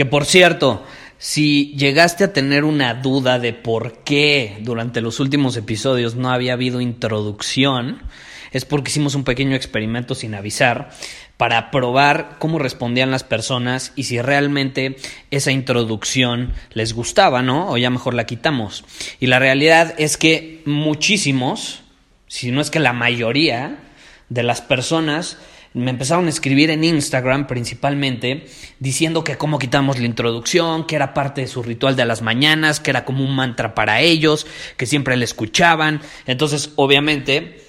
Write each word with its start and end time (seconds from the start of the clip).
Que 0.00 0.06
por 0.06 0.24
cierto, 0.24 0.82
si 1.18 1.74
llegaste 1.76 2.24
a 2.24 2.32
tener 2.32 2.64
una 2.64 2.94
duda 2.94 3.38
de 3.38 3.52
por 3.52 3.98
qué 4.02 4.56
durante 4.62 5.02
los 5.02 5.20
últimos 5.20 5.58
episodios 5.58 6.14
no 6.14 6.30
había 6.30 6.54
habido 6.54 6.80
introducción, 6.80 8.00
es 8.50 8.64
porque 8.64 8.88
hicimos 8.88 9.14
un 9.14 9.24
pequeño 9.24 9.54
experimento 9.54 10.14
sin 10.14 10.34
avisar 10.34 10.88
para 11.36 11.70
probar 11.70 12.36
cómo 12.38 12.58
respondían 12.58 13.10
las 13.10 13.24
personas 13.24 13.92
y 13.94 14.04
si 14.04 14.22
realmente 14.22 14.96
esa 15.30 15.52
introducción 15.52 16.54
les 16.72 16.94
gustaba, 16.94 17.42
¿no? 17.42 17.68
O 17.68 17.76
ya 17.76 17.90
mejor 17.90 18.14
la 18.14 18.24
quitamos. 18.24 18.86
Y 19.20 19.26
la 19.26 19.38
realidad 19.38 19.94
es 19.98 20.16
que 20.16 20.62
muchísimos, 20.64 21.82
si 22.26 22.52
no 22.52 22.62
es 22.62 22.70
que 22.70 22.80
la 22.80 22.94
mayoría 22.94 23.76
de 24.30 24.44
las 24.44 24.62
personas 24.62 25.36
me 25.72 25.90
empezaron 25.90 26.26
a 26.26 26.30
escribir 26.30 26.70
en 26.70 26.82
Instagram 26.82 27.46
principalmente 27.46 28.46
diciendo 28.78 29.22
que 29.22 29.36
cómo 29.36 29.58
quitamos 29.58 29.98
la 29.98 30.06
introducción, 30.06 30.86
que 30.86 30.96
era 30.96 31.14
parte 31.14 31.42
de 31.42 31.46
su 31.46 31.62
ritual 31.62 31.96
de 31.96 32.04
las 32.04 32.22
mañanas, 32.22 32.80
que 32.80 32.90
era 32.90 33.04
como 33.04 33.24
un 33.24 33.34
mantra 33.34 33.74
para 33.74 34.00
ellos, 34.00 34.46
que 34.76 34.86
siempre 34.86 35.16
le 35.16 35.24
escuchaban. 35.24 36.00
Entonces, 36.26 36.72
obviamente, 36.76 37.62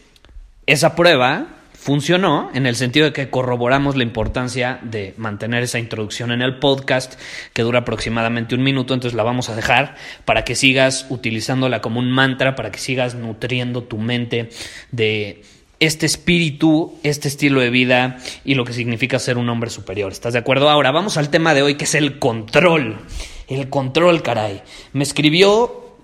esa 0.66 0.96
prueba 0.96 1.48
funcionó 1.74 2.52
en 2.54 2.68
el 2.68 2.76
sentido 2.76 3.08
de 3.08 3.14
que 3.14 3.32
corroboramos 3.32 3.96
la 3.96 4.04
importancia 4.04 4.80
de 4.84 5.16
mantener 5.18 5.64
esa 5.64 5.80
introducción 5.80 6.32
en 6.32 6.44
el 6.44 6.60
podcast 6.60 7.20
que 7.54 7.64
dura 7.64 7.80
aproximadamente 7.80 8.54
un 8.54 8.62
minuto, 8.62 8.94
entonces 8.94 9.18
la 9.18 9.24
vamos 9.24 9.50
a 9.50 9.56
dejar 9.56 9.96
para 10.24 10.44
que 10.44 10.54
sigas 10.54 11.08
utilizándola 11.10 11.82
como 11.82 12.00
un 12.00 12.12
mantra, 12.12 12.56
para 12.56 12.72
que 12.72 12.78
sigas 12.78 13.16
nutriendo 13.16 13.84
tu 13.84 13.98
mente 13.98 14.50
de 14.92 15.42
este 15.82 16.06
espíritu, 16.06 16.94
este 17.02 17.28
estilo 17.28 17.60
de 17.60 17.72
vida 17.72 18.20
y 18.46 18.54
lo 18.54 18.64
que 18.66 18.72
significa 18.72 19.18
ser 19.18 19.40
un 19.40 19.50
hombre 19.50 19.72
superior. 19.72 20.12
¿Estás 20.12 20.34
de 20.34 20.40
acuerdo? 20.40 20.70
Ahora 20.70 20.92
vamos 20.92 21.18
al 21.18 21.32
tema 21.32 21.56
de 21.56 21.64
hoy 21.64 21.76
que 21.76 21.86
es 21.86 21.96
el 21.96 22.20
control. 22.20 23.00
El 23.48 23.68
control, 23.68 24.22
caray. 24.22 24.62
Me 24.94 25.04
escribió 25.04 25.98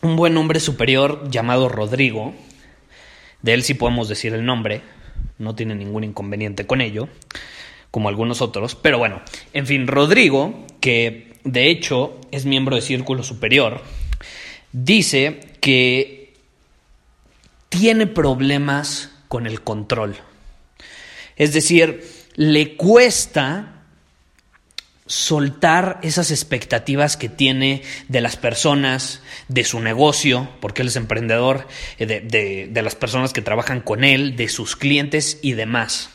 un 0.00 0.16
buen 0.16 0.34
hombre 0.38 0.60
superior 0.60 1.30
llamado 1.30 1.68
Rodrigo. 1.68 2.34
De 3.42 3.52
él 3.52 3.62
sí 3.64 3.74
podemos 3.74 4.08
decir 4.08 4.32
el 4.32 4.46
nombre. 4.46 4.80
No 5.36 5.54
tiene 5.54 5.74
ningún 5.74 6.04
inconveniente 6.04 6.66
con 6.66 6.80
ello, 6.80 7.10
como 7.90 8.08
algunos 8.08 8.40
otros. 8.40 8.76
Pero 8.76 8.96
bueno, 8.96 9.20
en 9.52 9.66
fin, 9.66 9.86
Rodrigo, 9.86 10.64
que 10.80 11.34
de 11.44 11.68
hecho 11.68 12.18
es 12.30 12.46
miembro 12.46 12.76
de 12.76 12.82
Círculo 12.82 13.22
Superior, 13.22 13.82
dice 14.72 15.38
que 15.60 16.32
tiene 17.68 18.06
problemas 18.06 19.10
con 19.28 19.46
el 19.46 19.62
control. 19.62 20.16
Es 21.36 21.52
decir, 21.52 22.04
le 22.34 22.76
cuesta 22.76 23.74
soltar 25.06 25.98
esas 26.02 26.30
expectativas 26.30 27.16
que 27.16 27.28
tiene 27.28 27.82
de 28.08 28.20
las 28.20 28.36
personas, 28.36 29.22
de 29.48 29.64
su 29.64 29.80
negocio, 29.80 30.48
porque 30.60 30.82
él 30.82 30.88
es 30.88 30.96
emprendedor, 30.96 31.66
eh, 31.98 32.06
de, 32.06 32.68
de, 32.70 32.82
las 32.82 32.94
personas 32.94 33.32
que 33.32 33.40
trabajan 33.40 33.80
con 33.80 34.04
él, 34.04 34.36
de 34.36 34.48
sus 34.48 34.76
clientes 34.76 35.38
y 35.42 35.52
demás. 35.52 36.10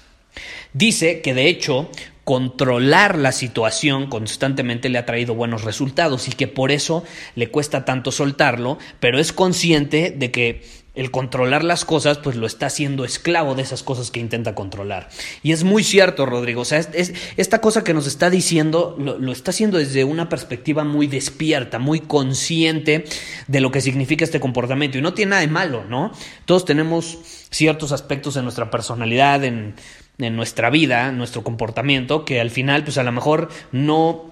Dice 0.74 1.22
que 1.22 1.34
de 1.34 1.48
hecho 1.48 1.90
controlar 2.24 3.18
la 3.18 3.32
situación 3.32 4.08
constantemente 4.08 4.90
le 4.90 4.98
ha 4.98 5.06
traído 5.06 5.36
buenos 5.36 5.64
resultados 5.64 6.28
y 6.28 6.32
que 6.32 6.48
por 6.48 6.72
eso 6.72 7.04
le 7.36 7.50
cuesta 7.50 7.86
tanto 7.86 8.12
soltarlo, 8.12 8.78
pero 9.00 9.20
es 9.20 9.34
consciente 9.34 10.12
de 10.12 10.32
que 10.32 10.83
el 10.96 11.10
controlar 11.10 11.64
las 11.64 11.86
cosas, 11.86 12.20
pues 12.20 12.36
lo 12.36 12.46
está 12.46 12.68
haciendo 12.68 13.04
esclavo 13.04 13.56
de 13.56 13.64
esas 13.64 13.82
cosas 13.82 14.12
que 14.12 14.20
intenta 14.20 14.54
controlar. 14.54 15.10
Y 15.42 15.52
es 15.52 15.64
muy 15.64 15.84
cierto, 15.84 16.28
Rodrigo. 16.28 16.62
O 16.62 16.66
sea, 16.66 16.78
es, 16.80 17.14
esta 17.36 17.62
cosa 17.62 17.84
que 17.84 17.96
nos 17.96 18.06
está 18.06 18.30
diciendo 18.30 18.96
lo, 19.00 19.32
está 19.32 19.50
haciendo 19.50 19.80
desde 19.80 20.04
una 20.04 20.30
perspectiva 20.30 20.84
muy 20.84 21.08
despierta, 21.08 21.80
muy 21.80 22.00
consciente 22.00 23.06
de 23.48 23.62
lo 23.62 23.72
que 23.72 23.82
significa 23.82 24.24
este 24.24 24.40
comportamiento. 24.40 25.00
Y 25.00 25.02
no 25.02 25.16
tiene 25.16 25.32
nada 25.32 25.42
de 25.42 25.48
malo, 25.48 25.84
¿no? 25.90 26.12
Todos 26.46 26.66
tenemos 26.66 27.18
ciertos 27.50 27.92
aspectos 27.92 28.38
en 28.38 28.44
nuestra 28.44 28.70
personalidad, 28.70 29.44
en, 29.44 29.74
en 30.20 30.36
nuestra 30.36 30.70
vida, 30.70 31.10
en 31.10 31.18
nuestro 31.18 31.44
comportamiento, 31.44 32.24
que 32.24 32.40
al 32.40 32.52
final, 32.52 32.84
pues 32.84 33.00
a 33.00 33.04
lo 33.04 33.12
mejor 33.12 33.50
no, 33.72 34.32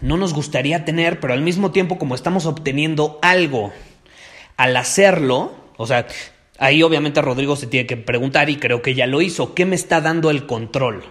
no 0.00 0.16
nos 0.16 0.32
gustaría 0.32 0.86
tener, 0.86 1.20
pero 1.20 1.34
al 1.34 1.42
mismo 1.42 1.70
tiempo, 1.70 1.98
como 1.98 2.14
estamos 2.14 2.46
obteniendo 2.46 3.18
algo 3.20 3.74
al 4.56 4.74
hacerlo, 4.78 5.65
o 5.76 5.86
sea, 5.86 6.06
ahí 6.58 6.82
obviamente 6.82 7.22
Rodrigo 7.22 7.56
se 7.56 7.66
tiene 7.66 7.86
que 7.86 7.96
preguntar 7.96 8.50
y 8.50 8.56
creo 8.56 8.82
que 8.82 8.94
ya 8.94 9.06
lo 9.06 9.20
hizo. 9.20 9.54
¿Qué 9.54 9.64
me 9.64 9.76
está 9.76 10.00
dando 10.00 10.30
el 10.30 10.46
control? 10.46 11.04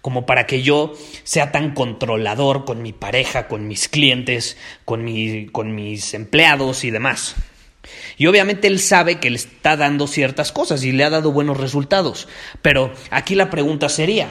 Como 0.00 0.26
para 0.26 0.46
que 0.46 0.62
yo 0.62 0.92
sea 1.22 1.50
tan 1.50 1.72
controlador 1.72 2.64
con 2.64 2.82
mi 2.82 2.92
pareja, 2.92 3.48
con 3.48 3.66
mis 3.66 3.88
clientes, 3.88 4.58
con, 4.84 5.02
mi, 5.02 5.46
con 5.46 5.74
mis 5.74 6.12
empleados 6.12 6.84
y 6.84 6.90
demás. 6.90 7.36
Y 8.16 8.26
obviamente 8.26 8.68
él 8.68 8.80
sabe 8.80 9.18
que 9.18 9.30
le 9.30 9.36
está 9.36 9.76
dando 9.76 10.06
ciertas 10.06 10.52
cosas 10.52 10.84
y 10.84 10.92
le 10.92 11.04
ha 11.04 11.10
dado 11.10 11.32
buenos 11.32 11.56
resultados. 11.56 12.28
Pero 12.62 12.92
aquí 13.10 13.34
la 13.34 13.50
pregunta 13.50 13.88
sería, 13.88 14.28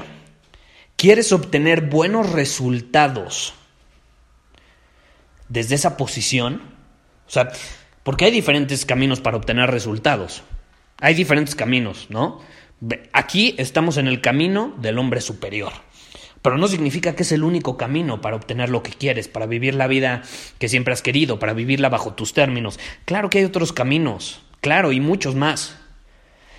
¿quieres 0.95 1.31
obtener 1.31 1.81
buenos 1.81 2.31
resultados 2.31 3.53
desde 5.49 5.75
esa 5.75 5.97
posición? 5.97 6.61
O 7.27 7.31
sea, 7.31 7.51
porque 8.03 8.25
hay 8.25 8.31
diferentes 8.31 8.85
caminos 8.85 9.21
para 9.21 9.37
obtener 9.37 9.71
resultados. 9.71 10.43
Hay 10.99 11.13
diferentes 11.15 11.55
caminos, 11.55 12.07
¿no? 12.09 12.39
Aquí 13.13 13.55
estamos 13.57 13.97
en 13.97 14.07
el 14.07 14.21
camino 14.21 14.73
del 14.77 14.99
hombre 14.99 15.21
superior. 15.21 15.73
Pero 16.41 16.57
no 16.57 16.67
significa 16.67 17.15
que 17.15 17.23
es 17.23 17.31
el 17.31 17.43
único 17.43 17.77
camino 17.77 18.19
para 18.19 18.35
obtener 18.35 18.69
lo 18.69 18.83
que 18.83 18.91
quieres, 18.91 19.29
para 19.29 19.45
vivir 19.45 19.75
la 19.75 19.87
vida 19.87 20.23
que 20.59 20.67
siempre 20.67 20.93
has 20.93 21.01
querido, 21.01 21.39
para 21.39 21.53
vivirla 21.53 21.87
bajo 21.87 22.13
tus 22.13 22.33
términos. 22.33 22.79
Claro 23.05 23.29
que 23.29 23.39
hay 23.39 23.45
otros 23.45 23.71
caminos, 23.71 24.41
claro, 24.59 24.91
y 24.91 24.99
muchos 24.99 25.35
más. 25.35 25.77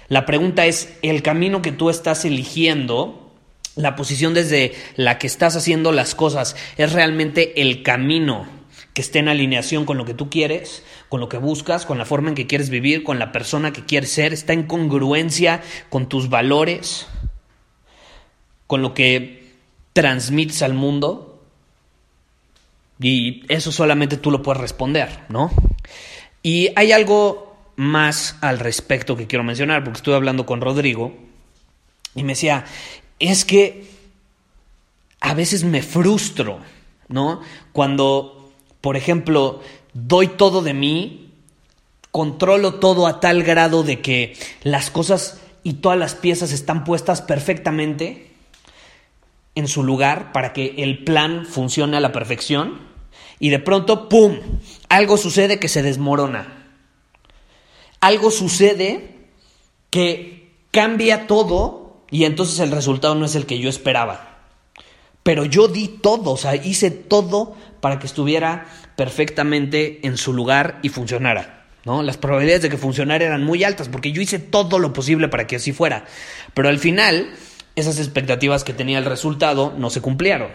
La 0.08 0.24
pregunta 0.24 0.64
es, 0.64 0.96
¿el 1.02 1.22
camino 1.22 1.60
que 1.60 1.72
tú 1.72 1.90
estás 1.90 2.24
eligiendo, 2.24 3.34
la 3.76 3.94
posición 3.94 4.32
desde 4.32 4.72
la 4.96 5.18
que 5.18 5.26
estás 5.26 5.54
haciendo 5.54 5.92
las 5.92 6.14
cosas, 6.14 6.56
es 6.78 6.94
realmente 6.94 7.60
el 7.60 7.82
camino 7.82 8.46
que 8.94 9.02
esté 9.02 9.18
en 9.18 9.28
alineación 9.28 9.84
con 9.84 9.98
lo 9.98 10.04
que 10.04 10.14
tú 10.14 10.30
quieres, 10.30 10.84
con 11.08 11.20
lo 11.20 11.28
que 11.28 11.36
buscas, 11.36 11.84
con 11.84 11.98
la 11.98 12.04
forma 12.04 12.28
en 12.28 12.36
que 12.36 12.46
quieres 12.46 12.70
vivir, 12.70 13.02
con 13.02 13.18
la 13.18 13.32
persona 13.32 13.72
que 13.72 13.84
quieres 13.84 14.12
ser, 14.12 14.32
está 14.32 14.52
en 14.52 14.62
congruencia 14.62 15.62
con 15.90 16.08
tus 16.08 16.30
valores, 16.30 17.08
con 18.68 18.82
lo 18.82 18.94
que 18.94 19.52
transmites 19.92 20.62
al 20.62 20.74
mundo. 20.74 21.42
Y 23.00 23.44
eso 23.48 23.72
solamente 23.72 24.16
tú 24.16 24.30
lo 24.30 24.42
puedes 24.42 24.60
responder, 24.60 25.24
¿no? 25.28 25.50
Y 26.40 26.70
hay 26.76 26.92
algo 26.92 27.56
más 27.74 28.36
al 28.42 28.60
respecto 28.60 29.16
que 29.16 29.26
quiero 29.26 29.42
mencionar, 29.42 29.82
porque 29.82 29.96
estuve 29.96 30.14
hablando 30.14 30.46
con 30.46 30.60
Rodrigo 30.60 31.16
y 32.14 32.22
me 32.22 32.34
decía, 32.34 32.64
es 33.18 33.44
que 33.44 33.86
a 35.20 35.34
veces 35.34 35.64
me 35.64 35.82
frustro, 35.82 36.60
¿no? 37.08 37.40
Cuando 37.72 38.43
por 38.84 38.98
ejemplo, 38.98 39.62
doy 39.94 40.28
todo 40.28 40.60
de 40.60 40.74
mí, 40.74 41.30
controlo 42.10 42.74
todo 42.74 43.06
a 43.06 43.18
tal 43.18 43.42
grado 43.42 43.82
de 43.82 44.02
que 44.02 44.36
las 44.62 44.90
cosas 44.90 45.40
y 45.62 45.72
todas 45.80 45.98
las 45.98 46.14
piezas 46.14 46.52
están 46.52 46.84
puestas 46.84 47.22
perfectamente 47.22 48.30
en 49.54 49.68
su 49.68 49.84
lugar 49.84 50.32
para 50.32 50.52
que 50.52 50.74
el 50.76 51.02
plan 51.02 51.46
funcione 51.46 51.96
a 51.96 52.00
la 52.00 52.12
perfección 52.12 52.78
y 53.38 53.48
de 53.48 53.58
pronto, 53.58 54.10
¡pum!, 54.10 54.36
algo 54.90 55.16
sucede 55.16 55.58
que 55.58 55.68
se 55.68 55.82
desmorona. 55.82 56.68
Algo 58.00 58.30
sucede 58.30 59.30
que 59.88 60.52
cambia 60.72 61.26
todo 61.26 62.02
y 62.10 62.24
entonces 62.24 62.58
el 62.58 62.70
resultado 62.70 63.14
no 63.14 63.24
es 63.24 63.34
el 63.34 63.46
que 63.46 63.58
yo 63.58 63.70
esperaba. 63.70 64.40
Pero 65.22 65.46
yo 65.46 65.68
di 65.68 65.88
todo, 65.88 66.32
o 66.32 66.36
sea, 66.36 66.54
hice 66.54 66.90
todo 66.90 67.56
para 67.84 67.98
que 67.98 68.06
estuviera 68.06 68.64
perfectamente 68.96 70.06
en 70.06 70.16
su 70.16 70.32
lugar 70.32 70.78
y 70.80 70.88
funcionara. 70.88 71.66
¿no? 71.84 72.02
Las 72.02 72.16
probabilidades 72.16 72.62
de 72.62 72.70
que 72.70 72.78
funcionara 72.78 73.22
eran 73.22 73.44
muy 73.44 73.62
altas 73.62 73.90
porque 73.90 74.10
yo 74.10 74.22
hice 74.22 74.38
todo 74.38 74.78
lo 74.78 74.94
posible 74.94 75.28
para 75.28 75.46
que 75.46 75.56
así 75.56 75.70
fuera. 75.74 76.06
Pero 76.54 76.70
al 76.70 76.78
final, 76.78 77.28
esas 77.76 77.98
expectativas 77.98 78.64
que 78.64 78.72
tenía 78.72 78.96
el 78.96 79.04
resultado 79.04 79.74
no 79.76 79.90
se 79.90 80.00
cumplieron. 80.00 80.48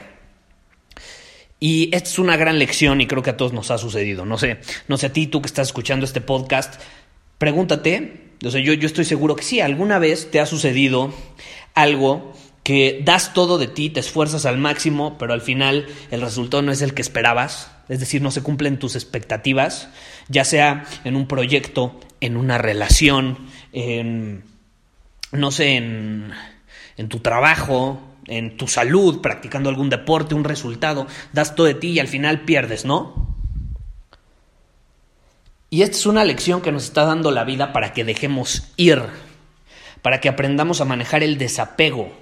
Y 1.59 1.95
esta 1.95 2.09
es 2.09 2.17
una 2.17 2.35
gran 2.35 2.57
lección 2.57 2.99
y 2.99 3.05
creo 3.05 3.21
que 3.21 3.29
a 3.29 3.37
todos 3.37 3.53
nos 3.53 3.69
ha 3.69 3.77
sucedido. 3.77 4.25
No 4.25 4.39
sé, 4.39 4.57
no 4.87 4.97
sé 4.97 5.05
a 5.05 5.13
ti, 5.13 5.27
tú 5.27 5.39
que 5.43 5.49
estás 5.49 5.67
escuchando 5.67 6.07
este 6.07 6.21
podcast, 6.21 6.81
pregúntate, 7.37 8.31
o 8.43 8.49
sea, 8.49 8.59
yo, 8.59 8.73
yo 8.73 8.87
estoy 8.87 9.05
seguro 9.05 9.35
que 9.35 9.43
sí, 9.43 9.61
alguna 9.61 9.99
vez 9.99 10.31
te 10.31 10.39
ha 10.39 10.47
sucedido 10.47 11.13
algo 11.75 12.33
que 12.69 13.01
das 13.03 13.33
todo 13.33 13.57
de 13.57 13.65
ti, 13.65 13.89
te 13.89 13.99
esfuerzas 13.99 14.45
al 14.45 14.59
máximo, 14.59 15.17
pero 15.17 15.33
al 15.33 15.41
final 15.41 15.87
el 16.11 16.21
resultado 16.21 16.61
no 16.61 16.71
es 16.71 16.83
el 16.83 16.93
que 16.93 17.01
esperabas, 17.01 17.71
es 17.87 17.99
decir, 17.99 18.21
no 18.21 18.29
se 18.29 18.43
cumplen 18.43 18.77
tus 18.77 18.93
expectativas, 18.95 19.89
ya 20.27 20.45
sea 20.45 20.85
en 21.03 21.15
un 21.15 21.27
proyecto, 21.27 21.99
en 22.21 22.37
una 22.37 22.59
relación, 22.59 23.39
en, 23.73 24.43
no 25.31 25.49
sé, 25.49 25.77
en, 25.77 26.31
en 26.95 27.09
tu 27.09 27.21
trabajo, 27.21 27.99
en 28.27 28.55
tu 28.55 28.67
salud, 28.67 29.19
practicando 29.19 29.71
algún 29.71 29.89
deporte, 29.89 30.35
un 30.35 30.43
resultado, 30.43 31.07
das 31.33 31.55
todo 31.55 31.65
de 31.65 31.73
ti 31.73 31.87
y 31.87 31.99
al 31.99 32.07
final 32.07 32.41
pierdes, 32.41 32.85
¿no? 32.85 33.35
Y 35.71 35.81
esta 35.81 35.97
es 35.97 36.05
una 36.05 36.23
lección 36.23 36.61
que 36.61 36.71
nos 36.71 36.83
está 36.83 37.05
dando 37.05 37.31
la 37.31 37.45
vida 37.45 37.73
para 37.73 37.93
que 37.93 38.03
dejemos 38.03 38.71
ir, 38.77 39.01
para 40.03 40.21
que 40.21 40.29
aprendamos 40.29 40.81
a 40.81 40.85
manejar 40.85 41.23
el 41.23 41.39
desapego, 41.39 42.13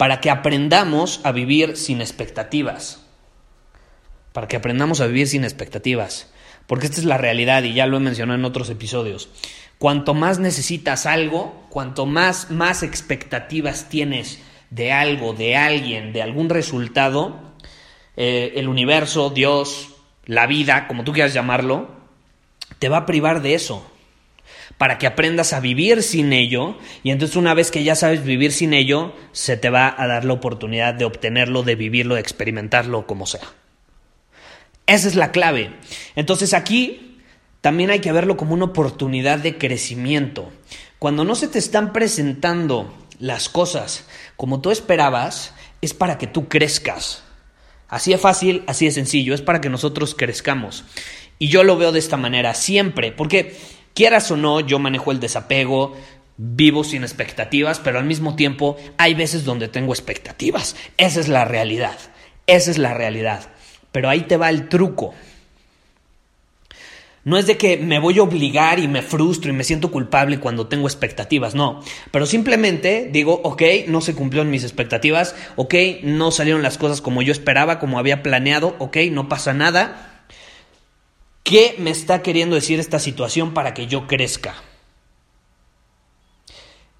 para 0.00 0.22
que 0.22 0.30
aprendamos 0.30 1.20
a 1.24 1.30
vivir 1.30 1.76
sin 1.76 2.00
expectativas. 2.00 3.04
Para 4.32 4.48
que 4.48 4.56
aprendamos 4.56 5.02
a 5.02 5.06
vivir 5.06 5.28
sin 5.28 5.44
expectativas. 5.44 6.32
Porque 6.66 6.86
esta 6.86 7.00
es 7.00 7.04
la 7.04 7.18
realidad 7.18 7.64
y 7.64 7.74
ya 7.74 7.86
lo 7.86 7.98
he 7.98 8.00
mencionado 8.00 8.38
en 8.38 8.46
otros 8.46 8.70
episodios. 8.70 9.28
Cuanto 9.76 10.14
más 10.14 10.38
necesitas 10.38 11.04
algo, 11.04 11.66
cuanto 11.68 12.06
más, 12.06 12.50
más 12.50 12.82
expectativas 12.82 13.90
tienes 13.90 14.40
de 14.70 14.90
algo, 14.90 15.34
de 15.34 15.56
alguien, 15.56 16.14
de 16.14 16.22
algún 16.22 16.48
resultado, 16.48 17.36
eh, 18.16 18.54
el 18.56 18.68
universo, 18.68 19.28
Dios, 19.28 19.96
la 20.24 20.46
vida, 20.46 20.88
como 20.88 21.04
tú 21.04 21.12
quieras 21.12 21.34
llamarlo, 21.34 21.90
te 22.78 22.88
va 22.88 22.96
a 22.96 23.06
privar 23.06 23.42
de 23.42 23.52
eso 23.52 23.86
para 24.78 24.98
que 24.98 25.06
aprendas 25.06 25.52
a 25.52 25.60
vivir 25.60 26.02
sin 26.02 26.32
ello 26.32 26.78
y 27.02 27.10
entonces 27.10 27.36
una 27.36 27.54
vez 27.54 27.70
que 27.70 27.84
ya 27.84 27.94
sabes 27.94 28.24
vivir 28.24 28.52
sin 28.52 28.72
ello, 28.72 29.14
se 29.32 29.56
te 29.56 29.70
va 29.70 29.94
a 29.96 30.06
dar 30.06 30.24
la 30.24 30.32
oportunidad 30.32 30.94
de 30.94 31.04
obtenerlo, 31.04 31.62
de 31.62 31.74
vivirlo, 31.74 32.14
de 32.14 32.20
experimentarlo, 32.20 33.06
como 33.06 33.26
sea. 33.26 33.42
Esa 34.86 35.08
es 35.08 35.14
la 35.14 35.30
clave. 35.32 35.72
Entonces 36.16 36.54
aquí 36.54 37.18
también 37.60 37.90
hay 37.90 38.00
que 38.00 38.12
verlo 38.12 38.36
como 38.36 38.54
una 38.54 38.64
oportunidad 38.66 39.38
de 39.38 39.58
crecimiento. 39.58 40.50
Cuando 40.98 41.24
no 41.24 41.34
se 41.34 41.48
te 41.48 41.58
están 41.58 41.92
presentando 41.92 42.92
las 43.18 43.48
cosas 43.48 44.06
como 44.36 44.60
tú 44.60 44.70
esperabas, 44.70 45.54
es 45.82 45.94
para 45.94 46.18
que 46.18 46.26
tú 46.26 46.48
crezcas. 46.48 47.22
Así 47.88 48.12
es 48.12 48.20
fácil, 48.20 48.62
así 48.66 48.86
es 48.86 48.94
sencillo, 48.94 49.34
es 49.34 49.42
para 49.42 49.60
que 49.60 49.68
nosotros 49.68 50.14
crezcamos. 50.14 50.84
Y 51.38 51.48
yo 51.48 51.64
lo 51.64 51.76
veo 51.76 51.92
de 51.92 51.98
esta 51.98 52.16
manera 52.16 52.54
siempre, 52.54 53.12
porque 53.12 53.56
Quieras 53.94 54.30
o 54.30 54.36
no, 54.36 54.60
yo 54.60 54.78
manejo 54.78 55.12
el 55.12 55.20
desapego, 55.20 55.96
vivo 56.36 56.84
sin 56.84 57.02
expectativas, 57.02 57.80
pero 57.80 57.98
al 57.98 58.04
mismo 58.04 58.34
tiempo 58.34 58.76
hay 58.96 59.14
veces 59.14 59.44
donde 59.44 59.68
tengo 59.68 59.92
expectativas. 59.92 60.76
Esa 60.96 61.20
es 61.20 61.28
la 61.28 61.44
realidad. 61.44 61.96
Esa 62.46 62.70
es 62.70 62.78
la 62.78 62.94
realidad. 62.94 63.48
Pero 63.92 64.08
ahí 64.08 64.22
te 64.22 64.36
va 64.36 64.48
el 64.48 64.68
truco. 64.68 65.14
No 67.22 67.36
es 67.36 67.46
de 67.46 67.58
que 67.58 67.76
me 67.76 67.98
voy 67.98 68.18
a 68.18 68.22
obligar 68.22 68.78
y 68.78 68.88
me 68.88 69.02
frustro 69.02 69.50
y 69.50 69.54
me 69.54 69.64
siento 69.64 69.90
culpable 69.90 70.40
cuando 70.40 70.68
tengo 70.68 70.88
expectativas, 70.88 71.54
no. 71.54 71.82
Pero 72.10 72.24
simplemente 72.24 73.10
digo, 73.12 73.42
ok, 73.44 73.62
no 73.88 74.00
se 74.00 74.14
cumplió 74.14 74.40
en 74.40 74.50
mis 74.50 74.62
expectativas, 74.64 75.34
ok, 75.56 75.74
no 76.02 76.30
salieron 76.30 76.62
las 76.62 76.78
cosas 76.78 77.02
como 77.02 77.20
yo 77.20 77.32
esperaba, 77.32 77.78
como 77.78 77.98
había 77.98 78.22
planeado, 78.22 78.74
ok, 78.78 78.96
no 79.10 79.28
pasa 79.28 79.52
nada. 79.52 80.09
¿Qué 81.50 81.74
me 81.78 81.90
está 81.90 82.22
queriendo 82.22 82.54
decir 82.54 82.78
esta 82.78 83.00
situación 83.00 83.54
para 83.54 83.74
que 83.74 83.88
yo 83.88 84.06
crezca? 84.06 84.54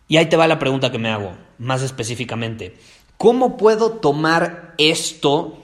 Y 0.09 0.17
ahí 0.17 0.27
te 0.27 0.37
va 0.37 0.49
la 0.49 0.59
pregunta 0.59 0.91
que 0.91 0.99
me 0.99 1.09
hago, 1.09 1.37
más 1.59 1.83
específicamente. 1.83 2.77
¿Cómo 3.17 3.57
puedo 3.57 3.93
tomar 3.93 4.75
esto 4.77 5.63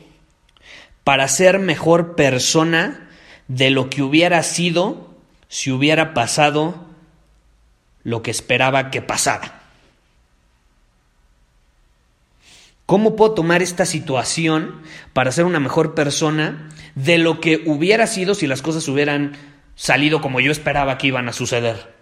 para 1.02 1.26
ser 1.26 1.58
mejor 1.58 2.14
persona 2.14 3.10
de 3.48 3.70
lo 3.70 3.90
que 3.90 4.04
hubiera 4.04 4.44
sido 4.44 5.16
si 5.48 5.72
hubiera 5.72 6.14
pasado 6.14 6.86
lo 8.04 8.22
que 8.22 8.30
esperaba 8.30 8.92
que 8.92 9.02
pasara? 9.02 9.55
¿Cómo 12.86 13.16
puedo 13.16 13.32
tomar 13.32 13.62
esta 13.62 13.84
situación 13.84 14.80
para 15.12 15.32
ser 15.32 15.44
una 15.44 15.58
mejor 15.58 15.96
persona 15.96 16.68
de 16.94 17.18
lo 17.18 17.40
que 17.40 17.64
hubiera 17.66 18.06
sido 18.06 18.36
si 18.36 18.46
las 18.46 18.62
cosas 18.62 18.86
hubieran 18.86 19.36
salido 19.74 20.20
como 20.20 20.38
yo 20.38 20.52
esperaba 20.52 20.96
que 20.96 21.08
iban 21.08 21.28
a 21.28 21.32
suceder? 21.32 21.92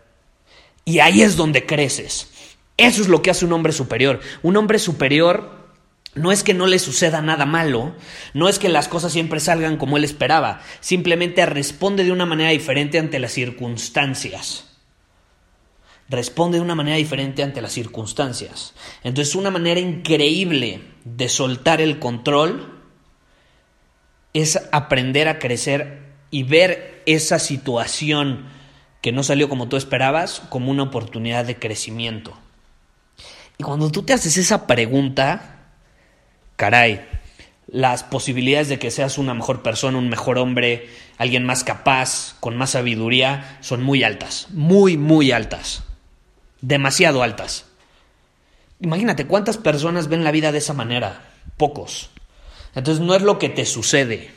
Y 0.85 0.99
ahí 0.99 1.23
es 1.23 1.37
donde 1.37 1.65
creces. 1.65 2.31
Eso 2.77 3.01
es 3.01 3.09
lo 3.09 3.23
que 3.23 3.31
hace 3.31 3.47
un 3.47 3.55
hombre 3.55 3.73
superior. 3.73 4.21
Un 4.43 4.59
hombre 4.59 4.79
superior 4.79 5.65
no 6.15 6.33
es 6.33 6.43
que 6.43 6.53
no 6.53 6.67
le 6.67 6.79
suceda 6.79 7.23
nada 7.23 7.47
malo, 7.47 7.95
no 8.35 8.51
es 8.51 8.59
que 8.59 8.69
las 8.69 8.87
cosas 8.87 9.11
siempre 9.11 9.41
salgan 9.41 9.79
como 9.79 9.97
él 9.97 10.05
esperaba, 10.05 10.61
simplemente 10.81 11.47
responde 11.47 12.05
de 12.05 12.13
una 12.13 12.27
manera 12.27 12.51
diferente 12.51 12.99
ante 12.99 13.19
las 13.19 13.33
circunstancias 13.33 14.74
responde 16.09 16.59
de 16.59 16.65
una 16.65 16.75
manera 16.75 16.97
diferente 16.97 17.43
ante 17.43 17.63
las 17.63 17.73
circunstancias. 17.73 18.75
Entonces, 19.03 19.35
una 19.35 19.51
manera 19.51 19.81
increíble 19.81 20.83
de 21.05 21.29
soltar 21.29 21.81
el 21.81 21.99
control 21.99 22.83
es 24.33 24.61
aprender 24.73 25.29
a 25.29 25.39
crecer 25.39 26.03
y 26.31 26.43
ver 26.43 27.03
esa 27.07 27.39
situación 27.39 28.47
que 29.01 29.13
no 29.13 29.23
salió 29.23 29.49
como 29.49 29.69
tú 29.69 29.77
esperabas 29.77 30.41
como 30.49 30.71
una 30.71 30.83
oportunidad 30.85 31.45
de 31.45 31.59
crecimiento. 31.59 32.37
Y 33.59 33.63
cuando 33.63 33.91
tú 33.91 34.03
te 34.03 34.13
haces 34.13 34.37
esa 34.37 34.67
pregunta, 34.67 35.69
caray, 36.57 37.07
las 37.69 38.03
posibilidades 38.03 38.69
de 38.69 38.79
que 38.79 38.91
seas 38.91 39.17
una 39.17 39.35
mejor 39.35 39.63
persona, 39.63 39.99
un 39.99 40.09
mejor 40.09 40.39
hombre, 40.39 40.89
alguien 41.19 41.45
más 41.45 41.65
capaz, 41.65 42.37
con 42.41 42.57
más 42.57 42.71
sabiduría, 42.71 43.59
son 43.61 43.83
muy 43.83 44.03
altas, 44.03 44.49
muy, 44.51 44.97
muy 44.97 45.31
altas 45.31 45.85
demasiado 46.67 47.23
altas. 47.23 47.67
Imagínate 48.81 49.27
cuántas 49.27 49.59
personas 49.59 50.09
ven 50.09 50.25
la 50.25 50.31
vida 50.31 50.51
de 50.51 50.59
esa 50.59 50.73
manera. 50.73 51.33
Pocos. 51.57 52.11
Entonces 52.75 53.05
no 53.05 53.15
es 53.15 53.23
lo 53.23 53.39
que 53.39 53.49
te 53.49 53.67
sucede. 53.67 54.31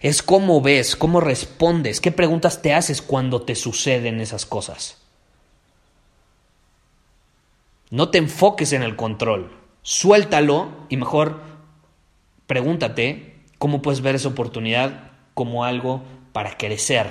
Es 0.00 0.22
cómo 0.22 0.60
ves, 0.60 0.96
cómo 0.96 1.20
respondes, 1.20 2.00
qué 2.00 2.12
preguntas 2.12 2.62
te 2.62 2.74
haces 2.74 3.00
cuando 3.00 3.42
te 3.42 3.54
suceden 3.54 4.20
esas 4.20 4.44
cosas. 4.44 4.98
No 7.90 8.10
te 8.10 8.18
enfoques 8.18 8.72
en 8.72 8.82
el 8.82 8.96
control. 8.96 9.52
Suéltalo 9.82 10.86
y 10.88 10.96
mejor 10.96 11.42
pregúntate 12.46 13.36
cómo 13.58 13.82
puedes 13.82 14.00
ver 14.00 14.14
esa 14.14 14.28
oportunidad 14.28 15.12
como 15.34 15.64
algo 15.64 16.02
para 16.32 16.56
crecer. 16.56 17.06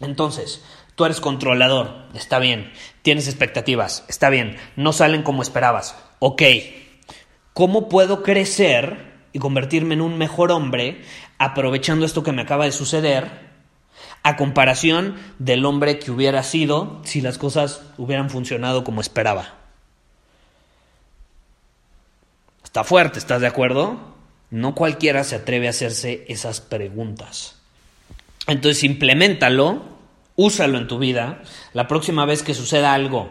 Entonces, 0.00 0.62
Tú 0.98 1.04
eres 1.04 1.20
controlador, 1.20 2.06
está 2.12 2.40
bien. 2.40 2.72
Tienes 3.02 3.28
expectativas, 3.28 4.04
está 4.08 4.30
bien. 4.30 4.56
No 4.74 4.92
salen 4.92 5.22
como 5.22 5.42
esperabas. 5.42 5.94
Ok. 6.18 6.42
¿Cómo 7.52 7.88
puedo 7.88 8.24
crecer 8.24 9.12
y 9.32 9.38
convertirme 9.38 9.94
en 9.94 10.00
un 10.00 10.18
mejor 10.18 10.50
hombre 10.50 11.02
aprovechando 11.38 12.04
esto 12.04 12.24
que 12.24 12.32
me 12.32 12.42
acaba 12.42 12.64
de 12.64 12.72
suceder 12.72 13.30
a 14.24 14.34
comparación 14.34 15.14
del 15.38 15.66
hombre 15.66 16.00
que 16.00 16.10
hubiera 16.10 16.42
sido 16.42 17.00
si 17.04 17.20
las 17.20 17.38
cosas 17.38 17.80
hubieran 17.96 18.28
funcionado 18.28 18.82
como 18.82 19.00
esperaba? 19.00 19.54
Está 22.64 22.82
fuerte, 22.82 23.20
¿estás 23.20 23.40
de 23.40 23.46
acuerdo? 23.46 24.00
No 24.50 24.74
cualquiera 24.74 25.22
se 25.22 25.36
atreve 25.36 25.68
a 25.68 25.70
hacerse 25.70 26.24
esas 26.26 26.60
preguntas. 26.60 27.54
Entonces 28.48 28.82
implementalo 28.82 29.96
úsalo 30.38 30.78
en 30.78 30.86
tu 30.86 30.98
vida. 30.98 31.42
La 31.74 31.88
próxima 31.88 32.24
vez 32.24 32.42
que 32.42 32.54
suceda 32.54 32.94
algo 32.94 33.28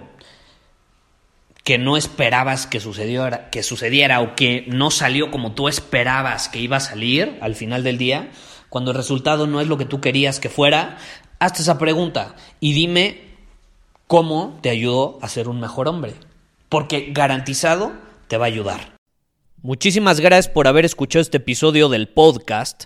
que 1.63 1.77
no 1.77 1.97
esperabas 1.97 2.67
que 2.67 2.79
sucediera, 2.79 3.49
que 3.49 3.63
sucediera 3.63 4.21
o 4.21 4.35
que 4.35 4.65
no 4.67 4.91
salió 4.91 5.31
como 5.31 5.53
tú 5.53 5.67
esperabas 5.67 6.49
que 6.49 6.59
iba 6.59 6.77
a 6.77 6.81
salir 6.81 7.39
al 7.41 7.55
final 7.55 7.83
del 7.83 7.97
día, 7.97 8.29
cuando 8.69 8.91
el 8.91 8.97
resultado 8.97 9.47
no 9.47 9.59
es 9.59 9.67
lo 9.67 9.77
que 9.77 9.85
tú 9.85 9.99
querías 9.99 10.39
que 10.39 10.49
fuera, 10.49 10.97
hazte 11.39 11.61
esa 11.61 11.77
pregunta 11.77 12.35
y 12.59 12.73
dime 12.73 13.21
cómo 14.07 14.59
te 14.61 14.69
ayudó 14.69 15.17
a 15.21 15.29
ser 15.29 15.47
un 15.47 15.59
mejor 15.59 15.87
hombre. 15.87 16.13
Porque 16.69 17.09
garantizado 17.11 17.93
te 18.27 18.37
va 18.37 18.45
a 18.45 18.47
ayudar. 18.47 18.97
Muchísimas 19.61 20.19
gracias 20.19 20.53
por 20.53 20.67
haber 20.67 20.85
escuchado 20.85 21.21
este 21.21 21.37
episodio 21.37 21.89
del 21.89 22.07
podcast. 22.07 22.85